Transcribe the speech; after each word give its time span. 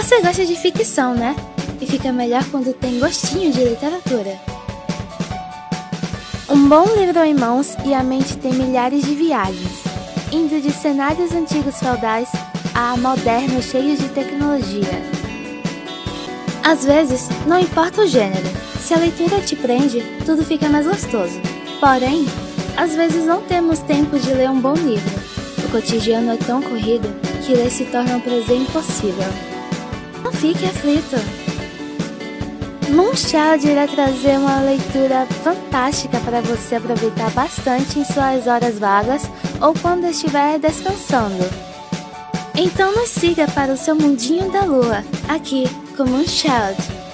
Você 0.00 0.22
gosta 0.22 0.46
de 0.46 0.56
ficção, 0.56 1.14
né? 1.14 1.36
E 1.78 1.86
fica 1.86 2.10
melhor 2.10 2.42
quando 2.50 2.72
tem 2.72 2.98
gostinho 2.98 3.52
de 3.52 3.62
literatura. 3.62 4.40
Um 6.48 6.70
bom 6.70 6.86
livro 6.96 7.22
em 7.22 7.34
mãos 7.34 7.76
e 7.84 7.92
a 7.92 8.02
mente 8.02 8.38
tem 8.38 8.54
milhares 8.54 9.04
de 9.04 9.14
viagens, 9.14 9.82
indo 10.32 10.58
de 10.58 10.72
cenários 10.72 11.32
antigos 11.32 11.78
feudais 11.78 12.30
a 12.74 12.96
modernos 12.96 13.66
cheios 13.66 13.98
de 13.98 14.08
tecnologia. 14.08 15.02
Às 16.64 16.82
vezes, 16.86 17.28
não 17.46 17.60
importa 17.60 18.00
o 18.00 18.06
gênero, 18.06 18.48
se 18.80 18.94
a 18.94 18.98
leitura 18.98 19.38
te 19.42 19.54
prende, 19.54 20.02
tudo 20.24 20.42
fica 20.42 20.66
mais 20.70 20.86
gostoso. 20.86 21.38
Porém, 21.78 22.26
às 22.74 22.94
vezes 22.94 23.26
não 23.26 23.42
temos 23.42 23.80
tempo 23.80 24.18
de 24.18 24.32
ler 24.32 24.48
um 24.48 24.62
bom 24.62 24.74
livro. 24.74 25.20
O 25.62 25.70
cotidiano 25.70 26.32
é 26.32 26.36
tão 26.38 26.62
corrido 26.62 27.06
que 27.44 27.52
ler 27.52 27.70
se 27.70 27.84
torna 27.84 28.16
um 28.16 28.20
prazer 28.20 28.56
impossível. 28.56 29.59
Fique 30.40 30.64
aflito. 30.64 31.16
Moonchild 32.88 33.68
irá 33.68 33.86
trazer 33.86 34.38
uma 34.38 34.60
leitura 34.62 35.26
fantástica 35.44 36.18
para 36.20 36.40
você 36.40 36.76
aproveitar 36.76 37.30
bastante 37.32 37.98
em 37.98 38.04
suas 38.06 38.46
horas 38.46 38.78
vagas 38.78 39.22
ou 39.60 39.74
quando 39.74 40.06
estiver 40.06 40.58
descansando. 40.58 41.44
Então 42.56 42.90
nos 42.90 43.10
siga 43.10 43.46
para 43.48 43.70
o 43.70 43.76
seu 43.76 43.94
mundinho 43.94 44.50
da 44.50 44.62
lua, 44.62 45.04
aqui 45.28 45.64
com 45.94 46.04
Moonchild. 46.06 47.09